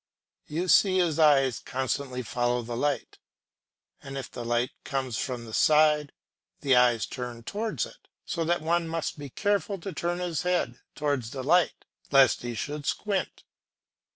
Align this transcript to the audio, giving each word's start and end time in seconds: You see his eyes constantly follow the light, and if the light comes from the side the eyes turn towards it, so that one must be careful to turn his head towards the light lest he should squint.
You 0.47 0.67
see 0.67 0.97
his 0.97 1.19
eyes 1.19 1.59
constantly 1.59 2.23
follow 2.23 2.63
the 2.63 2.75
light, 2.75 3.19
and 4.01 4.17
if 4.17 4.31
the 4.31 4.43
light 4.43 4.71
comes 4.83 5.19
from 5.19 5.45
the 5.45 5.53
side 5.53 6.11
the 6.61 6.75
eyes 6.75 7.05
turn 7.05 7.43
towards 7.43 7.85
it, 7.85 8.07
so 8.25 8.43
that 8.45 8.63
one 8.63 8.87
must 8.87 9.19
be 9.19 9.29
careful 9.29 9.77
to 9.81 9.93
turn 9.93 10.17
his 10.17 10.41
head 10.41 10.79
towards 10.95 11.29
the 11.29 11.43
light 11.43 11.85
lest 12.09 12.41
he 12.41 12.55
should 12.55 12.87
squint. 12.87 13.43